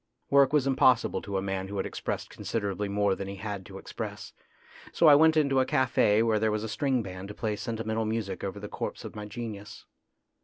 [0.31, 3.77] Work was impossible to a man who had expressed considerably more than he had to
[3.77, 4.33] express,
[4.91, 7.83] so I went into a cafe where there was a string band to play senti
[7.83, 9.85] mental music over the corpse of my genius.